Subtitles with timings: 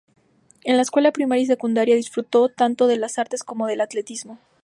[0.63, 4.39] En la escuela primaria y secundaria, disfrutó tanto de las artes como del atletismo.